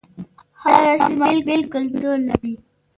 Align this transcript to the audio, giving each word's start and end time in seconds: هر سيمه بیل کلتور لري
هر 0.61 0.97
سيمه 1.07 1.29
بیل 1.45 1.63
کلتور 1.73 2.17
لري 2.27 2.53